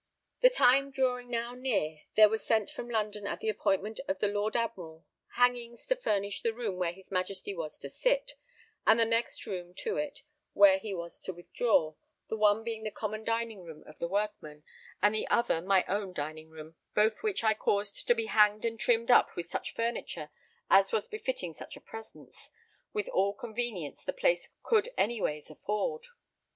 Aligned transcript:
The 0.41 0.49
time 0.49 0.89
drawing 0.89 1.29
now 1.29 1.53
near, 1.53 1.99
there 2.15 2.27
was 2.27 2.43
sent 2.43 2.71
from 2.71 2.89
London 2.89 3.27
at 3.27 3.39
the 3.39 3.49
appointment 3.49 3.99
of 4.07 4.17
the 4.17 4.29
Lord 4.29 4.55
Admiral, 4.55 5.05
hangings 5.35 5.85
to 5.85 5.95
furnish 5.95 6.41
the 6.41 6.55
room 6.55 6.77
where 6.77 6.91
his 6.91 7.11
Majesty 7.11 7.53
was 7.53 7.77
to 7.77 7.87
sit, 7.87 8.31
and 8.87 8.99
the 8.99 9.05
next 9.05 9.45
room 9.45 9.75
to 9.75 9.97
it 9.97 10.23
where 10.53 10.79
he 10.79 10.91
was 10.95 11.21
to 11.21 11.33
withdraw, 11.35 11.93
the 12.29 12.35
one 12.35 12.63
being 12.63 12.81
the 12.81 12.89
common 12.89 13.23
dining 13.23 13.61
room 13.63 13.83
of 13.85 13.99
the 13.99 14.07
workmen, 14.07 14.63
and 15.03 15.13
the 15.13 15.27
other 15.27 15.61
my 15.61 15.85
own 15.87 16.13
dining 16.13 16.49
room, 16.49 16.73
both 16.95 17.21
which 17.21 17.43
I 17.43 17.53
caused 17.53 18.07
to 18.07 18.15
be 18.15 18.25
hanged 18.25 18.65
and 18.65 18.79
trimmed 18.79 19.11
up 19.11 19.35
with 19.35 19.49
such 19.49 19.71
furniture 19.75 20.31
as 20.67 20.91
was 20.91 21.07
befitting 21.07 21.53
such 21.53 21.77
a 21.77 21.79
presence, 21.79 22.49
with 22.91 23.07
all 23.09 23.33
convenience 23.35 24.03
the 24.03 24.13
place 24.13 24.49
could 24.63 24.89
any 24.97 25.21
ways 25.21 25.51
afford. 25.51 26.07